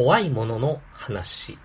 [0.00, 1.58] 怖いものの話。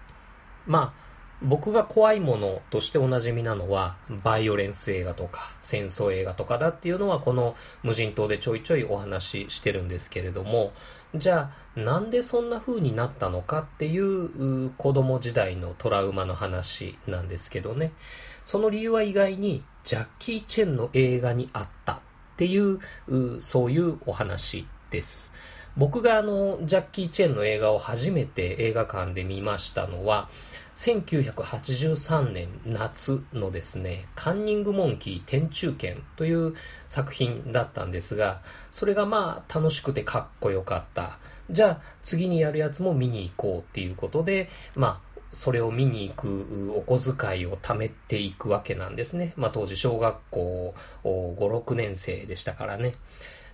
[0.68, 0.94] まあ、
[1.42, 3.96] 僕が怖いものとしておなじみなのは、
[4.26, 10.74] バイオレンス映画とか、戦争映画とかだっていうのは、この無人島でちょいちょいお話ししてるんですけれども、
[11.16, 17.94] じゃあ、なんでそんな風になったのかっていう子供時代のトラウマの話なんですけどね。
[18.44, 22.00] その理由は意外に、ジャッキー・チェンの映画にあったっ
[22.36, 22.80] ていう、
[23.40, 25.32] そういうお話です。
[25.78, 30.30] 僕があの、ジャッキー・チェンの映画を初めて映画館で見ましたのは、
[30.76, 36.54] 1983年夏のですね、カンニングモンキー天中剣という
[36.88, 38.42] 作品だったんですが、
[38.72, 41.18] それがまあ楽しくてかっこよかった。
[41.50, 49.34] じゃあ次にやるやつも見に行こうっていうことで、まあそれを見に行くお小遣いを貯めていくわけなんですね。
[49.38, 52.94] まあ当時小学校5、6年生でしたからね。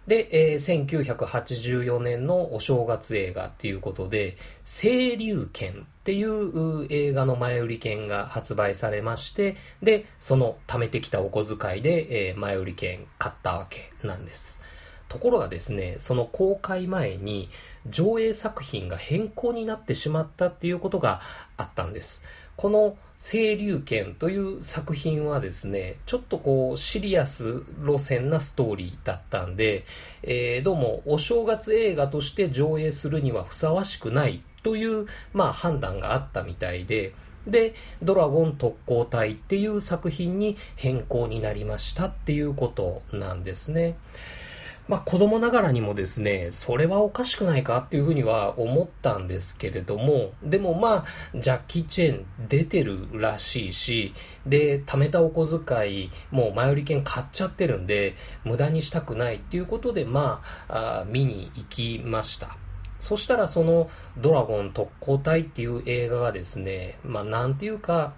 [0.08, 14.62] で、えー、1984年のお正月映画っていうことで、清流剣っていう映画の前売り券が発売されまして、で、その貯めてきたお小遣いで、えー、前売り券買ったわけなんです。
[15.08, 17.50] ところがですね、その公開前に
[17.88, 21.20] 上映作品が変更になってしまったっていうことが
[21.58, 22.24] あったんです。
[22.56, 29.86] この清流剣という作品はですね、ちょっとこうシリアス路線なストーリーだったんで、
[30.24, 37.14] えー、どうもお正月映画として上映するにはふさわしくないという、まあ判断があったみたいで、
[37.46, 43.98] で、ドラゴン特攻隊っていう作品に変更になりましたっていうことなんですね。
[44.92, 54.14] まあ子供ながらにもですね、それはおかしくないかっていうふうには思ったんですけれども、でもまあ、ジャッキー・チェーン出てるらしいし、
[54.46, 62.58] で、貯めたお小遣い、もう前売り券買っちゃってるんで、無駄にしたくないっていうことで、まあ、あ見に行きました。
[63.00, 68.14] そしたらそのドラゴン特攻隊っていう映画がですね、まあなんていうか、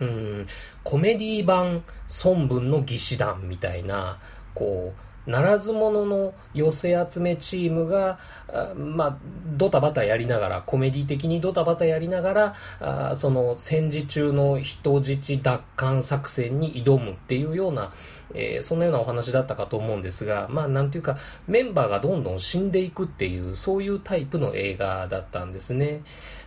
[0.00, 0.46] うん、
[0.84, 1.84] コメディ版
[2.24, 4.18] 孫文の義士団みたいな、
[4.54, 8.18] こう、ならず者の寄せ集めチームが、
[8.50, 9.18] あまあ、
[9.58, 17.92] ドタバタやりながら、コメディ的にドタバタやりながら、あその戦時中の人質奪還作戦に挑むっていうような、
[18.34, 26.00] えー、そんなようなお話だったかと思うんですが、まあ、なんていうか、メンバーがどんどん死んでいくっていう、そういうタイプの映画だったんですね。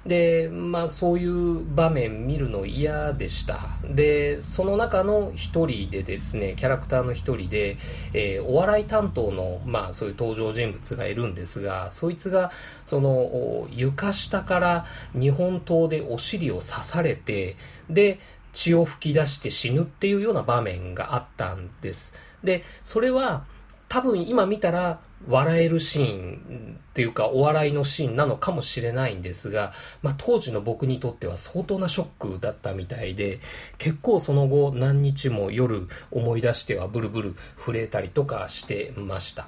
[0.06, 3.60] で、まあそういう場面見るの嫌でした。
[3.88, 7.78] で、その中の一人でですね、キャラクターの一人で、
[8.14, 12.52] えー、お笑い担当の、まあそういう登場人物がいるんですが、そいつが、
[12.86, 17.56] その、床下から日本刀でお尻を刺されて、
[17.90, 18.20] で、
[18.54, 22.16] 血を吹き出して死ぬっていうような場面があったんです。
[22.44, 23.46] で、それは、
[23.88, 33.40] 多分今見たら笑えるシーンっていうかお笑いのシーンなのかもしれないんですが、まあ、当時の僕にとっては相当なショックだったみたいで
[33.78, 39.48] 結構その後何日も夜思い出してはブルブル震えたりとかしてました。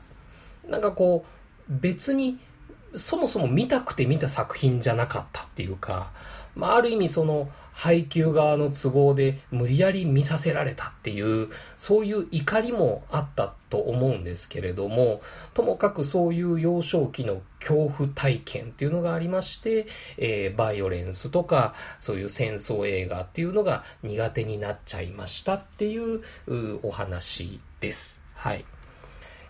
[0.67, 1.25] なんかこ
[1.69, 2.39] う別に
[2.95, 6.11] そもそも見たくて見た作品じゃなかったっていうか、
[6.55, 15.21] まあ、ある意味その配給側の都合で無理やり見させられたっていう、そういう怒りもあったと思うんですけれども、
[15.53, 26.21] ともかくそういう幼少期の恐怖体験っていうのがありまして、えー、バイオレンスとか、そういう戦争映画っていうのが苦手になっちゃいましたっていう
[26.83, 28.23] お話です。
[28.35, 28.65] はい。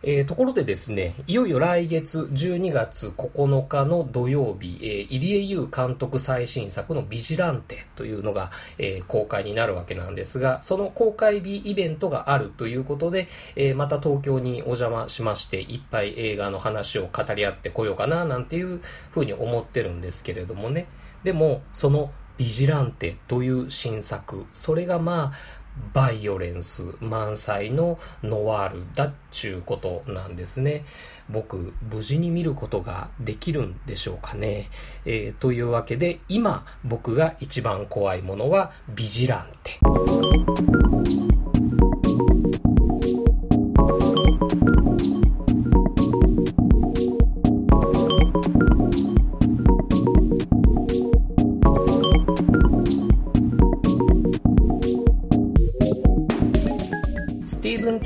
[0.06, 18.82] えー、ところでですね、いよいよ来月12月9日の土曜日、えー、入江優監督最新作のビジランテというのが、えー、公開になるわけなんですが、その公開日イベントがあるということで、えー、また東京にお邪魔しまして、いっぱい映画の話を語り合ってこようかな、なんていう
[19.12, 20.88] ふうに思ってるんですけれどもね。
[21.24, 25.63] でも、そのビジランテという新作、それがまあ、
[25.94, 30.86] バイオレンス満載のノワールだっちゅうことなんですね。
[31.30, 34.70] 僕、無事に見ることができるんでしょうかね。
[35.06, 41.33] えー、というわけで、今僕が一番怖いものはビジランテ。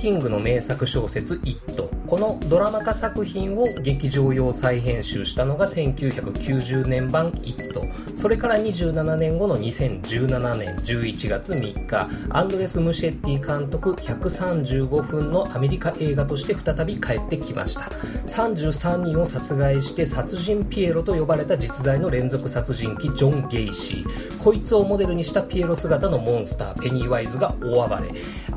[0.07, 7.83] キングの名作小説「イット」このドラマ化作品を劇場用再編集したのが1990年版「イット」
[8.15, 17.81] それから27年後の2017年11月3日アンドレス・ムシェッティ監督135分のアメリカ映画として再び帰ってきました。
[17.81, 24.37] 33人を殺害して殺人ピエロと呼ばれた実在の連続殺人鬼ジョン・ゲイシー。
[24.41, 28.03] こいつをモデルにしたピエロ姿のモンスターペニー・ワイズが大暴れ。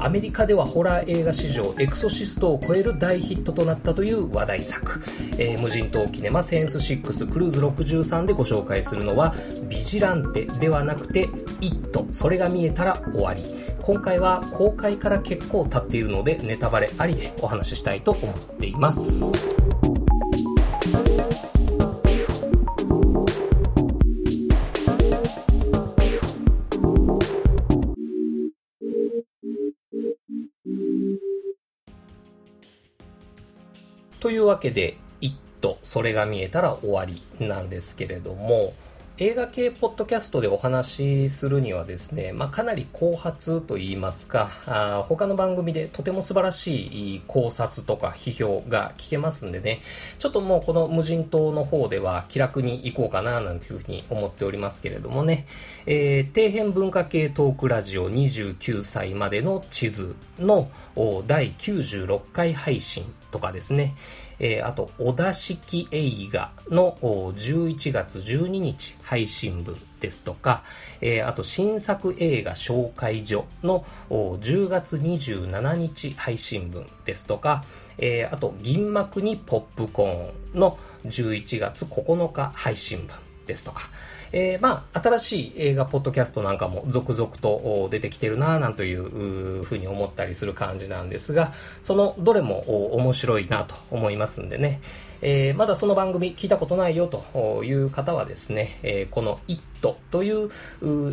[0.00, 5.02] アメリカではホラー映画史上エクソシストを超える大ヒットとなったという話題作、
[5.36, 9.34] えー、無人島キネマセンス6クルーズ63でご紹介するのは
[9.68, 11.28] ビジランテではなくて
[11.60, 12.06] 「イット。
[12.12, 13.44] それが見えたら終わり」
[13.82, 19.79] 今回は公開から結構経っているのでネタバレありでお話ししたいと思っています。
[34.30, 38.74] というわけで、一とそれが見えたら終わりなんですけれども、
[39.18, 49.80] 映画系ポッドキャストでお話しするにはですね、まあ、かなり後発といいますかあ、他の番組でとても素晴らしい考察とか批評が聞けますんでね、
[50.20, 55.44] ちょっともうこの無人島の方では気楽に行こうかななんていうふうに思っておりますけれどもね、
[55.86, 60.70] えー、底辺文化系トークラジオ29歳までの地図の
[61.26, 63.94] 第96回配信とかですね、
[64.38, 70.62] えー、あと、小田式映画の11月12日配信分ですとか、
[71.00, 77.64] えー、あと、新作映画紹介所の10月27日配信分ですとか、
[77.98, 83.16] えー、あと、銀幕にポップコーンの11月9日配信分
[83.46, 83.82] ですとか、
[84.32, 94.80] えー、まあ、新しい映画ポッドキャストなんかも続々と出てきてるななんというふうに思ったりする感じなんですが、そのどれも面白いなと思いますんでね、
[95.22, 99.62] えー、まだその番組聞いたことないよという方はですね、えー、この IT
[100.10, 100.50] という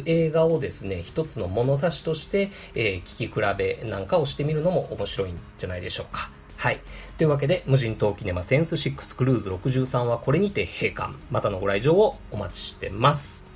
[0.06, 6.37] 映画をですね、一つの物差しとして、えー、聞き比べなんかをしてみるのも面白いんじゃないでしょうか。
[6.58, 6.82] はい。
[7.18, 11.14] というわけで、無人島キネマセンス6クルーズ63はこれにて閉館。
[11.32, 13.47] またのご来場をお待ちしてます。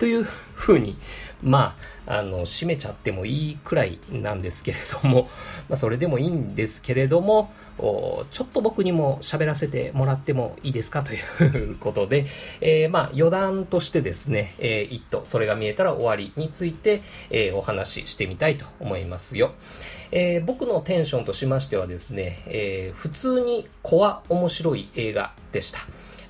[0.00, 0.96] というふうに、
[1.42, 1.76] ま
[2.06, 5.28] あ、あの、閉めちゃってもいいくらいなんですけれども、
[5.68, 12.24] まあ、それでもいいんですけれども、ちょっと僕にも喋らせてもらってもいいですかということで、
[12.62, 19.52] えー、まあ、余談としてですね、えー、一途、それが見えたら終わりについて、えー、お話ししてみたいと思いますよ。
[20.12, 25.80] えー、僕のテンションとしましてはですね、えー、普通に怖面白い映画でした。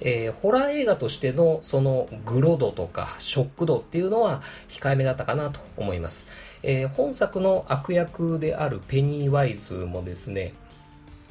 [0.01, 6.29] えー、ホラー映画としてのそのグロ度とかショック度っていうのは控えめだったかなと思います。
[6.63, 10.53] えー、本作の悪役であるペニー・ワイズもですね、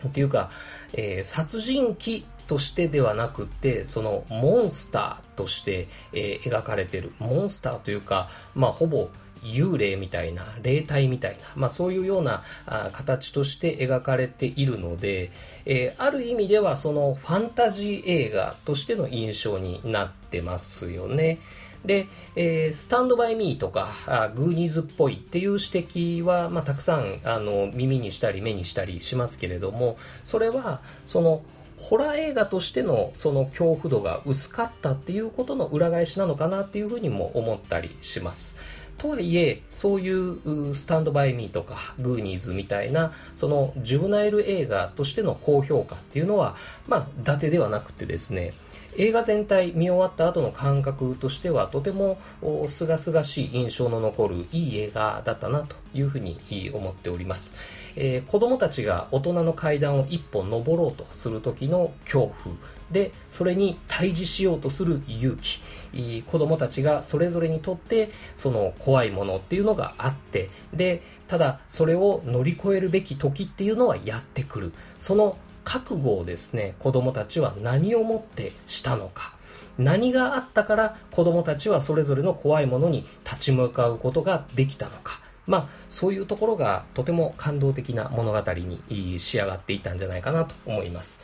[0.07, 0.49] っていうか、
[0.93, 7.11] えー、殺人鬼としてではなくて、そのモンスターとして、えー、描かれてる。
[7.19, 9.09] モンスターというか、まあほぼ
[9.43, 15.31] 幽霊みたいな、霊体みたいな、まあそういうようなあ形として描かれているので、
[15.65, 21.39] えー、ある意味ではそのファンタジー映画としての印象になってますよね。
[21.85, 31.41] で、えー、スタンドバイミーとか、あグーニーズっぽいっていう指摘は、まあ、たくさん、あの、耳にしたり目にしたりしますけれども、それは、その、
[31.77, 38.57] ホラー映画としてのその恐怖度が薄かったっていうことの裏返しなのかなっていうふうにも思ったりします。
[38.99, 46.55] とはいえ、そういうスタンドバイミーとかグーニーズみたいな、そのジュブナイル映画としての高評価っていうのは、
[46.87, 48.53] まあ、伊達ではなくてですね、
[48.97, 52.19] 映画全体見終わった後の感覚としてはとても
[52.67, 56.37] すがすがしい印象の残るいい映画だったなというふうに
[56.73, 57.55] 思っております。
[57.95, 62.55] えー、子供たちが大人の階段を一本登ろうとする時の恐怖
[62.91, 65.61] で、それに対峙しようとする勇気。
[65.93, 74.73] 子供たちがそれぞれにとってその怖いものっていうのがあってでただそれを乗り越えるべき時っていうのはやってくる。
[74.99, 79.33] その覚悟をですね子供たちは何をもってしたのか。
[79.77, 85.19] 何があったから子供たちはそれぞれの怖いものに立ち向かうことができたのか。
[85.47, 91.23] まあ、そういうところがとても感動的な物語に仕上がっていたんじゃないかなと思います。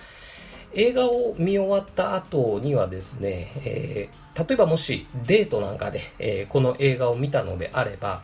[0.75, 8.21] 映画を見終わった後にはですね、えー、例えばもしデートなんかで、えー、この映画を見たのであれば、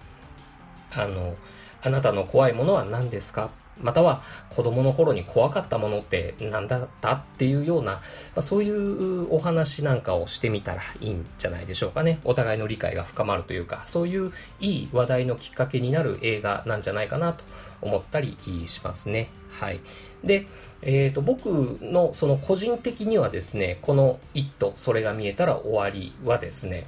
[0.93, 1.35] あの、
[1.81, 3.49] あなたの怖いものは何ですか？
[3.79, 7.13] または子供の頃に怖かったものって何だった？
[7.13, 7.99] っていうような、ま
[8.35, 12.19] あ、そういうお話なんかをしてみたらいいんじゃないでしょうかね。
[12.23, 17.43] お互いの理解が深まるというか、そういういい話題のきっかけになる映画なんじゃないかなと
[17.81, 19.29] 思ったりしますね。
[19.53, 19.79] はい。
[20.23, 20.47] で、
[20.81, 26.85] えーと、僕のその個人的にはですねこの「イットそれが見えたら終わり」はですね、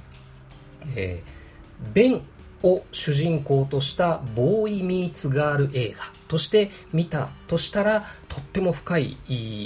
[0.96, 2.22] えー、ベン
[2.62, 5.98] を主人公としたボーイ・ミーツ・ガール映画
[6.28, 9.18] として見たとしたらとっても深い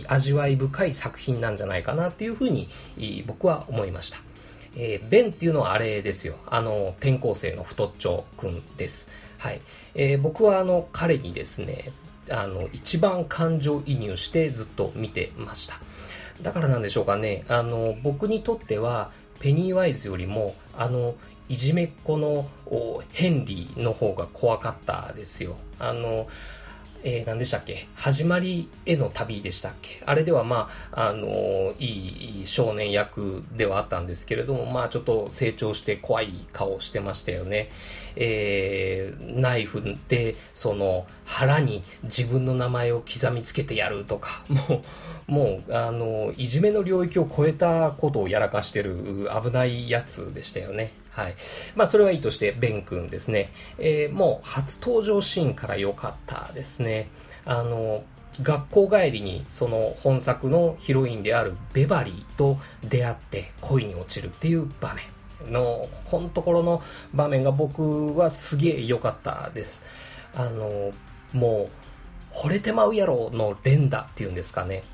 [0.08, 2.68] 味わい深い作品なんじゃないかなっていうふうに
[3.26, 4.18] 僕は思いました、
[4.76, 6.34] えー、ベンっていうのはあれですよ。
[6.46, 9.12] あの転校生の太っちょくんです。
[9.38, 9.60] はい、
[9.94, 11.92] えー、僕はあの彼にですね
[12.30, 15.74] あの一番感情移入してずっと見てました。
[16.42, 17.44] だからなんでしょうかね。
[17.48, 21.14] あの僕にとってはペニーワイズよりもあの
[21.48, 22.46] いじめっ子の
[23.12, 25.56] ヘンリーの方が怖かったですよ。
[25.78, 26.26] あの
[27.04, 27.86] えー、何でしたっけ？
[27.94, 30.02] 始まりへの旅でしたっけ？
[30.04, 37.70] あれではまあ、あのー、いい少年役ではあったんですけれども、まあちょっと成長して怖い顔してましたよね。
[38.16, 44.82] えー、ナイフで、その腹に自分の名前を刻みつけてやるとか、 も
[45.28, 50.90] う、もう、あのいじめの領域を超えたことをやらかしてる危ないやつでしたよね。
[51.18, 51.34] はい。
[51.74, 53.50] まあ、それはいいとして、ベン君ですね。
[53.78, 57.08] えー、もう、初登場シーンから良かったですね。
[57.44, 58.04] あの、
[58.40, 62.56] 学校帰りに、その本作のヒロインであるベバリーと
[62.88, 64.94] 出会って恋に落ちるっていう場
[65.42, 66.82] 面の、ここのところの
[67.12, 69.84] 場面が僕はすげえ良かったです。
[70.36, 70.92] あの、
[71.32, 71.68] も
[72.32, 74.84] う、惚れてまうやろの連打っていうんですかね。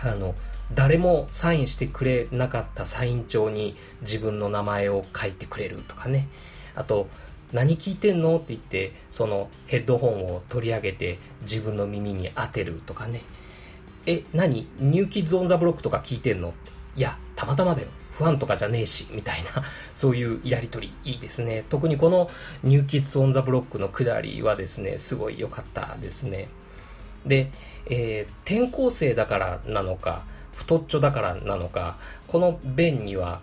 [0.00, 0.34] あの、
[0.74, 6.28] 誰もサインしてくれなかったサイン帳に自分の名前を書いてくれるとかね。
[6.74, 7.08] あと、
[7.52, 13.22] 何聞いてんのって言って、そのヘッドホンを取り上げて自分の耳に当てるとかね。
[14.06, 14.68] え、何？
[14.78, 16.52] New Kids on the Block とか聞いてんの
[16.96, 17.88] いや、たまたまだよ。
[18.12, 19.62] ファンとかじゃねえし、みたいな、
[19.94, 21.64] そういうやりとり、いいですね。
[21.70, 22.28] 特にこの
[22.64, 26.48] New Kids on the Block のくだりはですね、すごい良かったですね。
[27.24, 27.50] で、
[27.86, 30.24] えー、転校生だからなのか、
[30.58, 31.96] 太っちょだからなのか、
[32.26, 33.40] このベンには、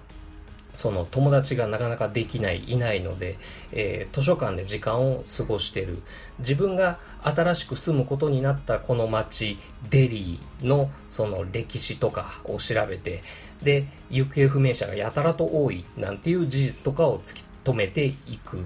[0.73, 3.37] その友達がなかなかできない、いないので、
[3.71, 6.01] えー、図書館で時間を過ごしてる。
[6.39, 9.57] 自分が新しく住むことになったこの町、
[9.89, 13.23] デリーのその歴史とかを調べて、
[13.63, 18.65] で、行方不明者がやたらと多いなんていう事実とかを突き止めていく。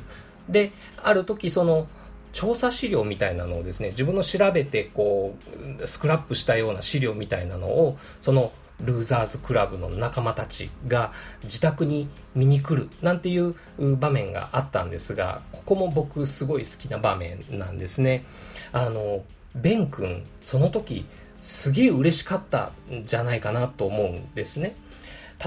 [0.50, 0.72] で、
[1.04, 1.88] ある時その、
[2.34, 5.36] 調査資料みたいなのをですね、自分の調べてこ
[5.82, 11.12] う、スクラップしたような資料みたいなのを、そのルーザーズクラブの仲間たちが
[11.44, 13.56] 自宅に見に来るなんていう
[13.98, 18.26] 場面があったんですが、ここも僕すごい好きな場面なんですね。
[18.72, 19.24] あの、
[19.56, 21.06] ベン君、その時
[21.42, 24.76] すげえ嬉しかったんじゃないかなと思うんですね。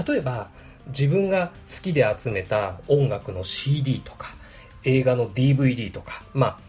[0.07, 0.49] 例えば、
[0.87, 4.35] 自分が好きで集めた音楽の CD とか、
[4.83, 6.59] 映画の DVD とか、まあ、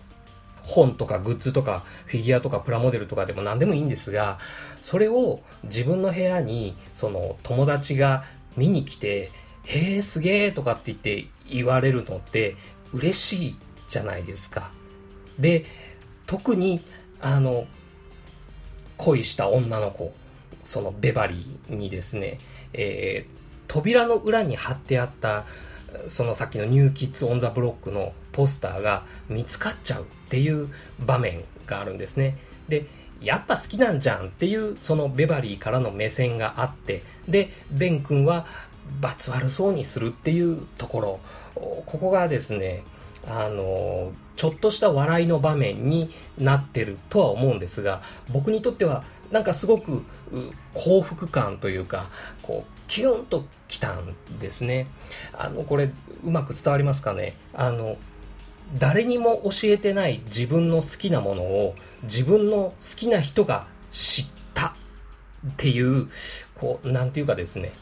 [0.64, 4.38] 本とかグッズとかフィギュアとかプラモデルとかでも何でもいいんですが、
[4.80, 8.24] それを自分の部屋にその友達が
[8.56, 9.30] 見に来て、
[9.64, 12.56] へえ、すげえとかって言って言われるのって
[12.92, 13.56] 嬉しい
[13.88, 14.70] じゃないですか。
[15.38, 15.66] で、
[16.26, 16.80] 特に
[17.20, 17.66] あの、
[18.96, 20.14] 恋した女の子、
[20.64, 22.38] そのベバリーにですね、
[22.72, 23.34] えー、
[23.68, 25.44] 扉の裏に貼ってあった
[26.08, 32.36] そのさっきのニューキッズ・オン・ザ・ブロックのポスターが見つかっちゃうっていう場面があるんですね。
[32.68, 32.86] で、
[33.22, 38.44] やっぱ好きなんじゃんっていうそのベバリーからの目線があって、で、ベン君は
[39.00, 41.20] 罰悪そうにするっていうところ、
[41.54, 42.82] ここがですね、
[43.28, 50.02] あの、ちょっとした笑いの場面になってるとは思うんですが、僕にとってはなんかすごく
[50.74, 52.06] 幸福感というか、
[52.42, 54.88] こう、キュンときたんですね。
[55.32, 55.90] あの、これ、
[56.24, 57.34] うまく伝わりますかね？
[57.54, 57.96] あの、
[58.78, 64.72] 誰にも教えてない自分の好きなものを自分の好きな人が知ったっ
[65.56, 66.08] ていう、
[66.54, 67.72] こう、なんていうかですね、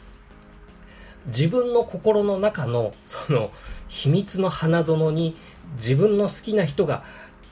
[1.27, 3.51] 自分の心の中の、その、
[3.87, 5.37] 秘密の花園に
[5.77, 7.03] 自分の好きな人が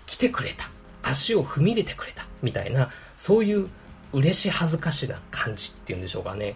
[0.05, 0.69] 来てくれた。
[1.03, 2.25] 足を踏み入れてくれた。
[2.41, 3.69] みたいな、そういう
[4.13, 6.55] 嬉し恥ずかしな感じっていうんでしょうかね。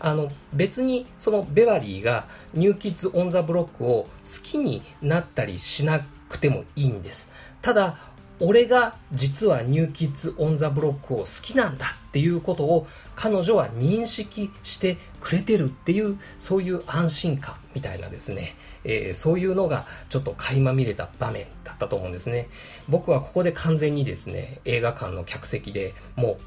[0.00, 4.08] あの別にそのベバリーがニューキッズ・オン・ザ・ブロックを好
[4.42, 7.30] きになったりしなくてもいいんです。
[7.62, 8.10] ただ、
[8.42, 18.54] 俺が実はニューキッズ・オン・ザ・ブロックを好きなんだっていうことを彼女は認識してくれてるっていうそういう安心感みたいなですね、
[18.84, 22.48] えー、そういうのがちょっと垣間見れた場面だったと思うんですね
[22.88, 26.38] 僕はここで完全にですね映画館の客席でも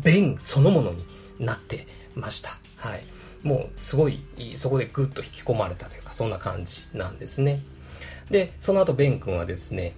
[0.00, 1.04] うベンそのものに
[1.38, 2.61] なってました。
[2.82, 3.04] はい。
[3.44, 4.20] もうすごい、
[4.56, 7.60] そこでグッと引き込まれたというか、そんな感じなんですね。
[8.28, 9.94] で、その後ベン君はですね、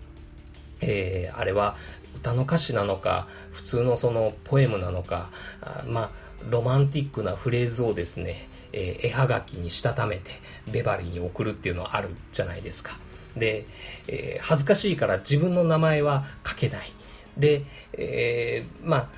[0.82, 1.76] えー、あれは
[2.16, 5.30] 歌の歌詞なのか、普通のそのポエムなのか、
[5.62, 6.10] あまあ、
[6.50, 10.30] ロマンティックなフレーズをですね、えー、絵はがきにしたためて、
[10.70, 12.98] ベバリーに送るっていうのはあるじゃないですか。
[13.34, 13.64] で、
[14.08, 16.92] えー、恥ずかしいから自分の名前は書けない。
[17.38, 17.64] で、
[17.94, 19.10] えー、ま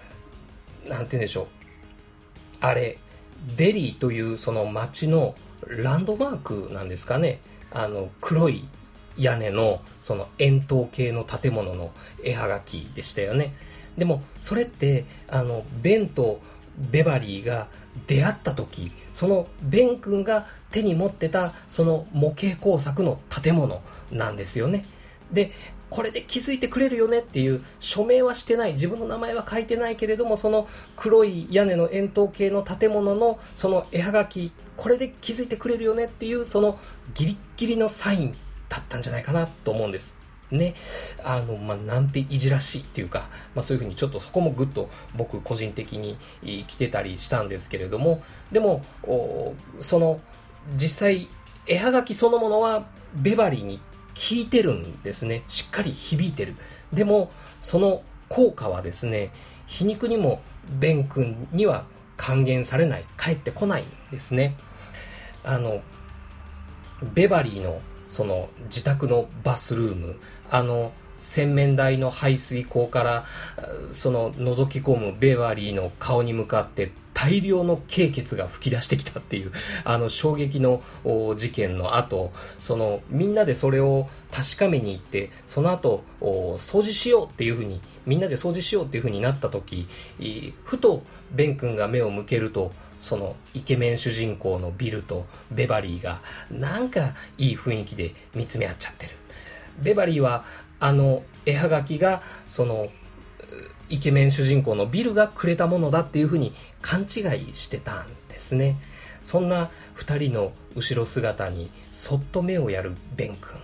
[0.86, 1.46] あ、なんて言うんでしょう。
[2.60, 2.98] あれ、
[3.56, 5.34] デリーというその街の
[5.66, 7.40] ランドマークなんですかね。
[7.70, 8.66] あの、黒い
[9.16, 13.54] 屋根のその円筒形の建物の絵はがきでしたよね。
[13.96, 16.40] でも、それって、あの、ベンと
[16.78, 17.68] ベバリーが
[18.06, 24.84] 出会った時、そのベン君が手に持ってたその模型工作の建物なんですよね。
[25.32, 25.52] で、
[25.96, 28.72] これで気づいてくれるよねっていう署名はしてない。
[28.72, 36.78] 自分の名前は書いてないけれどもその黒い屋根の円筒形の建物のその絵はがきこれで気づいてくれるよねっていうその
[37.14, 38.34] ギリッギリのサイン
[38.68, 40.14] だったんじゃないかなと思うんです。
[40.50, 40.74] ね、
[41.24, 46.18] あの、まあ、なんていじらしいっていうか、まあ、そういうふうにちょっとそこもぐっと僕個人的に
[46.66, 48.22] 来てたりしたんですけれども、
[48.52, 48.84] でも、
[49.80, 50.20] その、
[50.76, 51.28] 実際、
[51.66, 53.80] 絵はがきそのものはベバリーに
[54.16, 55.42] 効いてるんですね。
[55.46, 56.56] しっかり響いてる。
[56.92, 57.30] でも、
[57.60, 59.30] その効果はですね、
[59.66, 60.40] 皮肉にも
[60.80, 61.84] ベン君には
[62.16, 64.56] 還元されない、返ってこないんですね。
[65.44, 65.82] あの、
[67.14, 70.18] ベバリーのその自宅のバスルーム、
[70.50, 73.24] あの、洗面台の排水口から
[73.92, 79.52] その覗き込むベバリーの顔に向かって大量の経血が噴き出してきたっていう
[79.84, 80.82] あの衝撃の
[81.36, 82.30] 事件の後
[82.60, 89.88] そのみんなでそれを確かめに行ってその後掃除しようっていうふうにみんなで掃除しようっていうふうになった時
[90.64, 92.70] ふとベン君が目を向けると
[93.00, 96.18] そのイケメン主人公のビルとベバリーが
[96.50, 99.12] なんかいい雰囲気で見つめ合っちゃってる。
[99.78, 100.44] ベバリーは
[100.80, 102.88] あの絵はがきがその
[103.88, 106.52] イケメン主人公のビルがくれたものだっていうふうに
[106.82, 108.76] 勘違いしてたんですね。
[109.22, 113.58] そんな二人の後ろ姿にそっと目をやるベン君。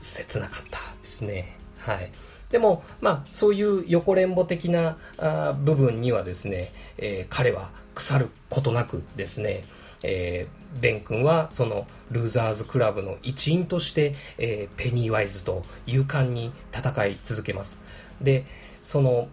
[0.00, 1.56] 切なかったですね。
[1.78, 2.10] はい。
[2.50, 9.64] でも、まあ、そういう横連母的なあ部分にはですね、えー、彼は腐ることなくですね、
[10.02, 17.80] えー、ベン君はそのルーザーズクラブの一員として、えー、ペニーワイズと勇敢に戦い続けます。
[18.20, 18.44] で、
[18.82, 19.28] その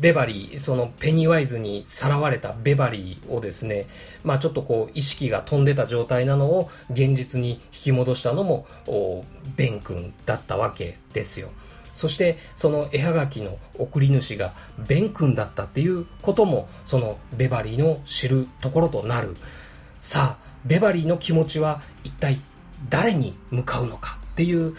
[0.00, 3.86] ベバリー、そのペニーワイズにさらわれたベバリーをですね、
[4.24, 8.66] まあちょっとこう意識が飛んでた状態なのを現実に引き戻したのも
[9.56, 11.50] ベン君だったわけですよ。
[11.94, 19.36] そしてその絵はがきの送り主がベン君だったっていうこともそのベバリーの知るところとなる
[20.00, 22.38] さあベバリーの気持ちは一体
[22.88, 24.74] 誰に向かうのかっていう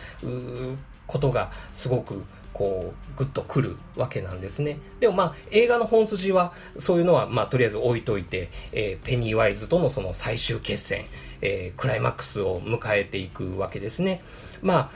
[1.06, 4.80] ことがすごくこうグッとくるわけなんですね。
[5.00, 11.06] でもまあ映画の本筋はそういうのはまあとりあえず置いといて、えー、ペニーワイズとのその最終決戦、
[11.42, 14.22] えー、クライマックスを迎えていくわけですね。
[14.62, 14.92] ま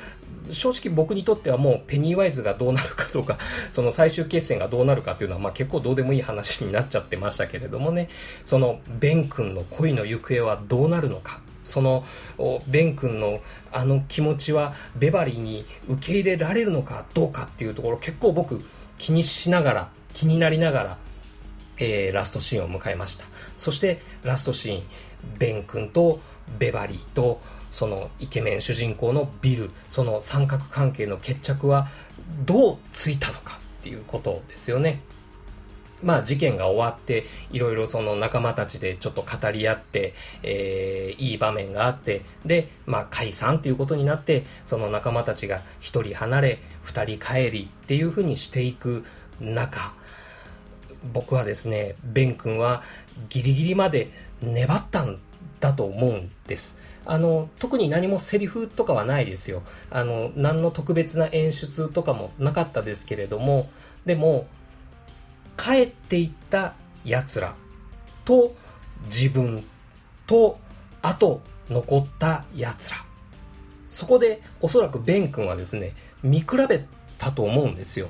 [0.49, 3.38] あ、正直僕にとってはもうペニーワイズがどうなるかとか、
[3.71, 8.10] その最終決戦がどうなるかっていうのは、まあ結構どうでもいい話になっちゃってましたけれどもね、
[8.45, 11.41] そのベン君の恋の行方はどうなるのか。
[11.63, 12.05] その
[12.67, 13.41] ベン君の
[13.73, 18.62] あの気持ちはベバリーに受け入れられるのかどうかっていうところ結構僕
[18.99, 20.97] 気にしながら気になりながら、
[21.79, 23.25] えー、ラストシーンを迎えました。
[23.58, 24.84] そしてラストシーン
[25.39, 26.19] ベン君と
[26.58, 31.88] ベバリーとそのイケメン主人公のビルその三角関係の決着は
[32.45, 35.01] どうついたのかっていうことですよね。
[36.03, 49.05] まあ事件が終わっていろいろその仲間たちでちょっと語り合って、えー、いい場面があってでまあ解散っていうことになってその仲間たちが一人離れ二人帰りっていうふうにしていく
[49.39, 49.93] 中
[51.13, 52.84] 僕はですねベン君は
[53.29, 55.19] ギリギリまで粘ったん
[55.60, 59.62] だと思うんですあの、特に何もセリフとかはないですよ。
[59.91, 63.69] あの、何の特別な演出とかもなかったですけれども、
[64.05, 64.47] でも、
[65.55, 66.73] 帰っていった
[67.05, 67.55] 奴ら
[68.25, 68.55] と
[69.05, 69.63] 自分
[70.25, 70.60] と、
[71.01, 72.97] あと残った奴ら。
[73.88, 76.86] そこでおそらくベン君はですね、見比べ
[77.19, 78.10] たと思うんですよ。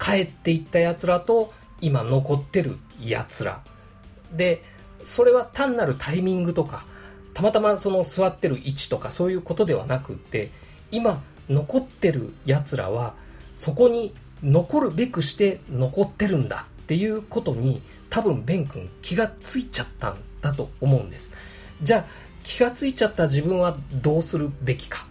[0.00, 3.62] 帰っていった奴らと今残ってる奴ら。
[4.32, 4.62] で、
[5.08, 6.84] それは単なるタイミングとか、
[7.34, 10.50] たまたまその座ってる位置とかそういうことではなくって
[10.90, 13.14] 今残ってる奴らは
[13.56, 21.32] そこに残るべくして残ってるんだっていうことに多分ベン君気がついちゃったんだと思うんです。
[21.82, 22.04] じゃあ
[22.42, 25.06] 気がついちゃった自分はどうするべきか。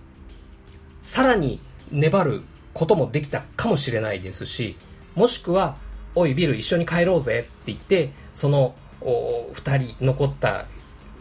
[1.01, 1.59] さらに
[1.91, 2.41] 粘る
[2.73, 4.75] こともできたかもしれないですし
[5.15, 5.77] もしくは、
[6.13, 10.65] おいビル一緒に帰ろうぜって言って、その二人残った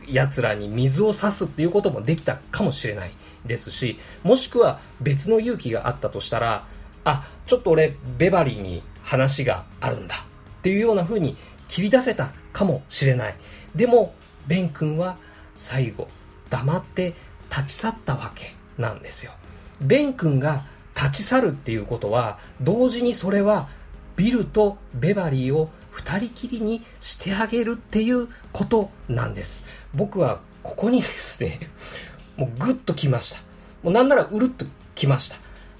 [0.08, 3.10] 奴らに水を差すっていうこともできたかもしれない
[3.44, 6.66] ですし、もしくは別の勇気があったとしたら、
[7.04, 11.36] あ、ちょっと俺、ベバリーに話があるんだっていうような風に
[11.68, 13.36] 切り出せたかもしれない。
[13.74, 14.14] でも、
[14.46, 15.16] ベン君は
[15.56, 16.08] 最後、
[16.50, 17.14] 黙って
[17.50, 19.32] 立ち去ったわけなんですよ。
[19.80, 20.62] ベン君が
[20.96, 23.68] 立ち去るっていうことは、同時にそれは
[24.16, 29.64] ビルとベバリーを二人きりにしてあげるっていうことなんです。
[29.94, 31.70] 僕はここにですね、
[32.36, 33.38] もうグッときました。
[33.82, 35.36] もうなんならうるっときました。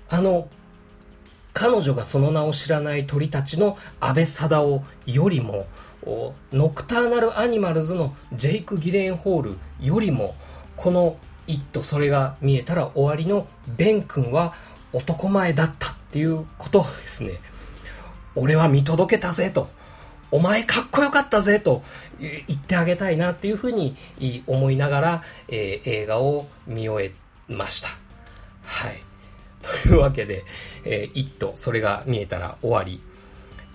[0.09, 0.49] あの、
[1.53, 5.67] 彼女がその名を知らない鳥たちの安倍貞夫よりも、
[6.51, 10.35] ノクターナルアニマルズのジェイク・ギレンホールよりも、
[10.77, 14.55] この一途それが見えたら終わりのベン君は
[14.95, 17.33] 男前だったっていうことをですね、
[18.35, 19.69] 俺は見届けたぜと、
[20.31, 21.83] お前かっこよかったぜと
[22.19, 23.97] 言ってあげたいなっていうふうに
[24.47, 27.89] 思いながら、えー、映画を見終えました。
[28.65, 29.03] はい。
[29.83, 30.45] というわけで、
[30.85, 33.01] えー、一途、それが見えたら終わり、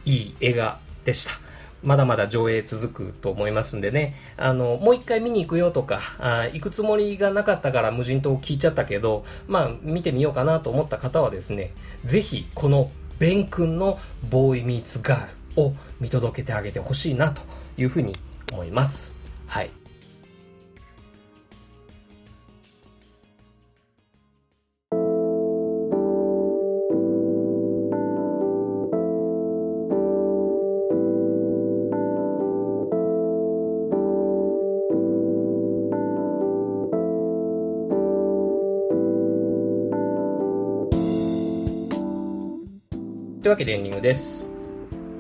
[0.06, 1.32] いい映画でした。
[1.84, 11.74] まだまだ上映続くと思いますんでね、あの、もう一回見に行くよとか、あ行くつもりがなかったから無人島を聞いちゃったけど、まあ、見てみようかなと思った方はですね、
[12.06, 17.42] ぜひ、このベン君のボーイミーツガールを見届けてあげてほしいなと
[17.78, 18.18] いうふうに
[18.52, 19.16] 思います。
[19.46, 19.70] はい。
[43.42, 44.61] というわけでエンディングです。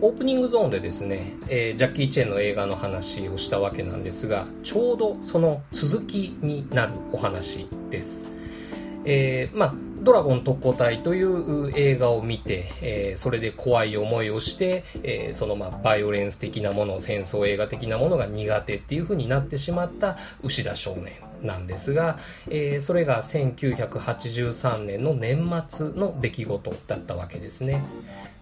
[0.04, 8.28] オープニングゾーンでですね、えー、ジャッキー・チェンの映画の話をしたわけなんですが、ちょうどその続きになるお話です。
[9.06, 22.18] えー、まあ、ドラゴン特攻隊という映画を見て、えー、それで怖い思いをして、えー、そのまあバイオレンス的なもの、戦争映画的なものが苦手っていう風になってしまった牛田少年なんですが、
[22.50, 27.84] えー、それが1983年の年末の出来事だったわけですね。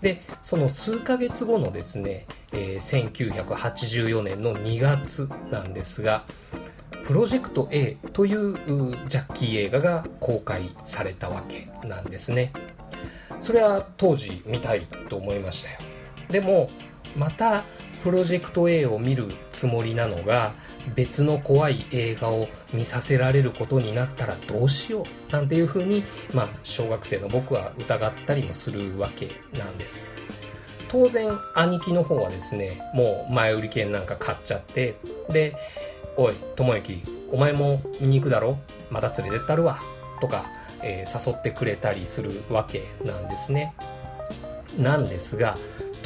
[0.02, 6.24] で、その数ヶ月後のですね、えー、1984年の2月なんですが、
[7.04, 8.56] プロジェクト A という
[9.08, 12.52] ジャッキー映画が公開されたわけなんですね。
[13.40, 15.78] それは当時見たいと思いましたよ。
[16.30, 16.70] でも、
[17.18, 17.64] また
[18.04, 20.54] プロジェクト A を見るつもりなのが
[20.96, 30.08] 別の怖い映画を見させられることになったらどうしようなんていうふうに、まあ、小学生の僕は疑ったりもするわけなんです。
[30.88, 34.96] 当然兄貴の方はですねもう前売り券なんか買っちゃって
[35.30, 35.56] で
[36.18, 38.58] 「おい智之お前も見に行くだろ？
[38.90, 39.80] また連れてったるわ」
[40.20, 40.46] とか、
[40.82, 43.76] えー、誘ってくれたりするわけなんですね。
[44.80, 45.58] なんですが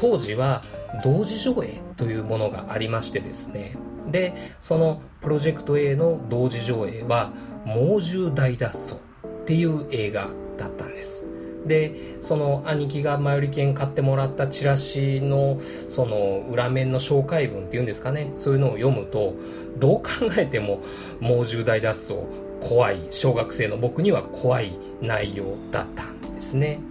[0.04, 0.62] 当時は
[1.02, 3.74] 同時上映というものがありましてですね。
[4.12, 7.32] でそのプロジェクト A の同時上映は
[7.63, 11.26] 猛獣大脱走っていう映画だったんです。
[11.66, 18.34] でその兄貴が前売り券買ってもらったチラシのその裏面の紹介文っていうんですかね。
[18.36, 19.36] そういうのを読むと
[19.78, 20.82] どう考えても
[21.22, 22.20] 猛獣大脱走
[22.60, 26.82] 怖い小学生の僕には怖い内容だったんですね。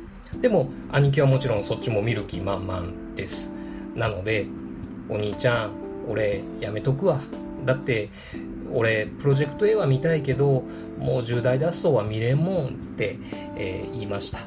[0.41, 3.53] でも兄貴はもちろんそっちも見る気満々です。
[3.95, 4.47] なので
[5.09, 5.71] お兄ちゃん
[6.09, 7.21] 俺やめとくわ。
[7.65, 8.11] だって
[8.73, 10.65] 俺プロジェクト A は見たいけど
[10.99, 13.19] もう重大脱走は見れんもんって、
[13.57, 14.39] えー、言いました。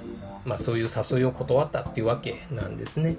[0.45, 3.17] まあそういう誘いを断ったっていうわけなんですね。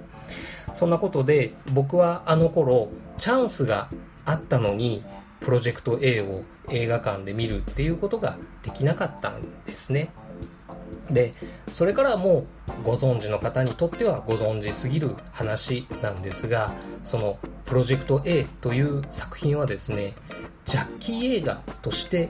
[0.73, 3.89] そんなことで僕はあの頃チャンスが
[4.25, 5.03] あったのに
[5.39, 10.09] プロジェクト A を映画館で見るっていうことができなかったんですね。
[11.09, 11.33] で
[11.69, 20.13] それからもうご存知の方にとってはご存知すぎる話なんですがそのプロジェクト A という作品はですね
[20.65, 22.29] ジャッキー映画として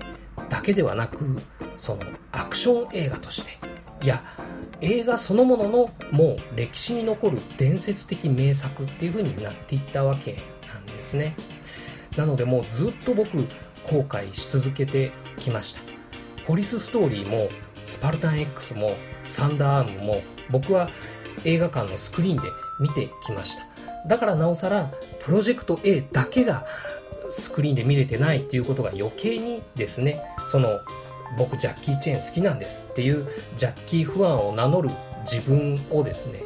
[0.50, 1.38] だけではなく
[1.76, 3.58] そのアクション映画として
[4.06, 4.24] いや
[4.82, 10.38] 映画そのもののもう歴史に残る伝説的名作っていう風になっていったわけ
[10.72, 11.36] なんですね。
[12.16, 13.38] なのでもうずっと僕
[13.84, 15.82] 後悔し続けてきました。
[16.46, 17.50] ポリスストーリーも
[17.88, 18.92] スパルタン X も
[19.24, 20.22] サンダーアームも
[20.52, 20.90] 僕は
[21.46, 22.44] 映画館のスクリーンで
[22.82, 23.66] 見てきました
[24.08, 26.66] だからなおさらプロジェクト A だけが
[27.30, 30.22] スクリーンで見れてないっていうことが余計にですね
[30.52, 30.80] その
[31.38, 34.90] 僕ジャッキー・チェーン好きなんですっていうジャッキー・ファンを名乗る
[35.22, 36.44] 自分をですね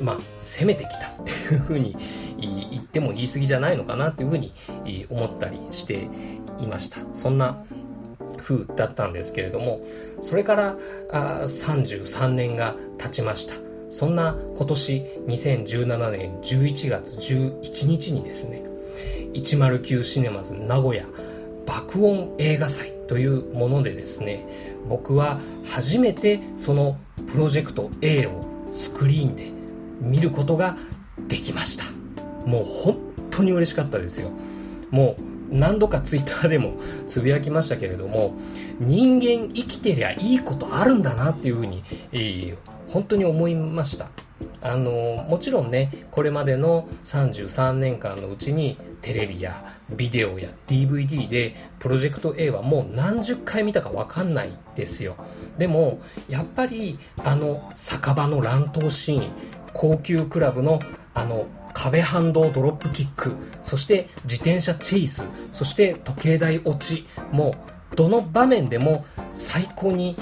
[0.00, 1.96] まあ、攻めてきたっていうふうに
[2.36, 4.52] 言っても言い過ぎじゃないのかなっていうふうに
[5.10, 6.08] 思ったりして
[6.58, 7.00] いました。
[7.12, 7.64] そんな
[8.38, 9.80] 風だったんですけれども、
[10.22, 10.76] それから
[11.10, 13.54] あ33年が経ちました。
[13.90, 18.62] そんな今年2017年11月11日にですね、
[19.34, 21.04] 109シネマズ名古屋
[21.66, 24.46] 爆音映画祭というものでですね、
[24.88, 26.98] 僕は初めてその
[27.32, 29.50] プロジェクト A をスクリーンで
[30.00, 30.76] 見ることが
[31.28, 31.84] できました。
[32.46, 32.98] もう本
[33.30, 34.30] 当に嬉しかったですよ。
[34.90, 36.74] もう何度かツイッターでも
[37.06, 38.34] つぶやきましたけれども、
[38.80, 41.82] 人間生きてりゃいいことあるんだなっていうふうに、
[42.12, 42.56] えー、
[42.88, 44.08] 本当に思いました。
[44.60, 55.16] あのもちろんねこれまでの33年間のうちにテレビやビデオや DVD でプロジェクト A はもう何十回見たか分かんないですよ
[55.58, 59.30] でもやっぱりあの酒場の乱闘シーン
[59.72, 60.80] 高級クラブの
[61.14, 61.46] あの
[61.78, 67.54] 壁反動ドロップキックそして自転車チェイスそして時計台落ちも
[67.92, 70.16] うどの場面でも最高に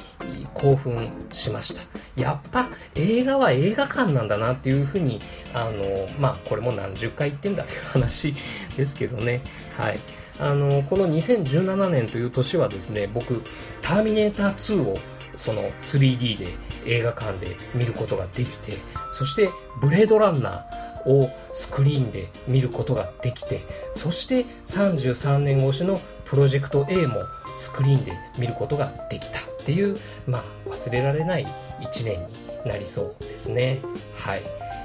[0.55, 1.83] 興奮しました。
[2.21, 5.21] やっぱ映画は映画館なんだなっていうふうに
[5.53, 8.35] あのまあこれも何十回言ってんだっていう話
[8.77, 9.43] ですけどね。
[9.77, 9.99] はい。
[10.39, 13.43] あのこの2017年という年はですね僕
[13.83, 14.99] 「ターミネーター2」を
[15.35, 16.47] その 3D で
[16.87, 18.79] 映画館で見ることができて
[19.13, 20.65] そして「ブレードランナー」
[21.07, 23.61] をスクリーンで見ることができて
[23.95, 27.23] そして33年越しのプロジェクト A も
[27.57, 31.47] スクリーンで見ることができたっていう、まあ、忘れられない
[31.81, 33.79] 1年になりそうですね。
[34.17, 34.43] はい。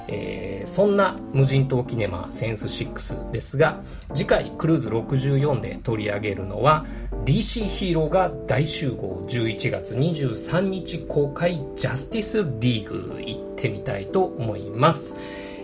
[0.07, 3.81] えー、そんな無人島キネマセンス6ですが
[4.13, 6.85] 次回クルーズ64で取り上げるのは
[7.23, 15.15] DC ヒーローが大集合11月23日公開ジャスティスリーグ行ってみたいと思います。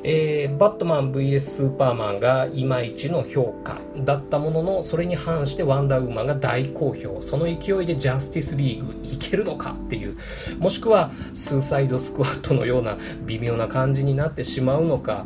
[0.09, 7.21] えー、バットマン VS スーパーマンがいまいちの評価だったもののそれに反してワンダーウーマンが大好評。
[7.21, 10.15] その勢いでジャスティスリーグいけるのかっていう
[10.59, 15.25] もしくはスーサイドスクワットのような微妙な感じになってしまうのか。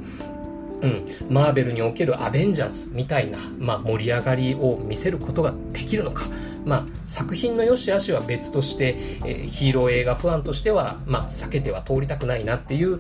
[0.82, 6.24] うん、マーベルにおけるアベンジャーズみたいな、まあ、盛り上がりを見せることができるのか。
[6.65, 13.00] まあ、作品の良し悪しは別として、えー、ヒーロー映画ファンとしては、まあ、避けては通りたくないなっていう、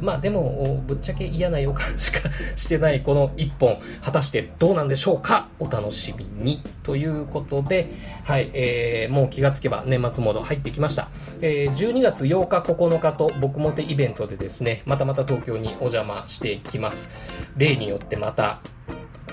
[0.00, 5.48] まあ、でも、ぶっちゃけ嫌な予感しかしてないこの一本、果たしてどうなんでしょうか？
[5.58, 6.62] お楽しみに。
[6.82, 7.90] ということで、
[8.24, 11.08] はい、えー、もう気がつけば年末モード入ってきました。
[11.40, 17.16] えー、12月8日9日と僕もてイベントでですね、またまた東京にお邪魔してきます。
[17.56, 18.60] 例によってまた、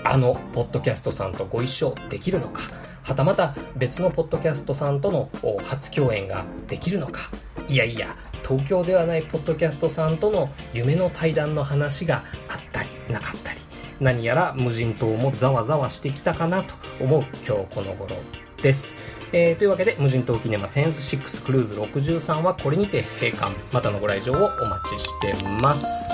[0.04, 2.62] あの、ポッドキャストさんとご一緒できるのか？
[3.04, 5.28] はたまた別のポッドキャストさんとの
[5.62, 7.30] 初共演ができるのか。
[7.68, 13.60] いやいや東京ではないポッドキャストさんとの夢の対談の話があったりなかったり。
[14.00, 18.16] 何やら無人島もざわざわしてきたかなと思う今日この頃
[18.60, 18.98] です、
[19.32, 23.52] えー、というわけで無人島キネマセンス6クルーズ63はこれにて閉館。
[23.72, 26.13] またのご来場をお待ちしてます。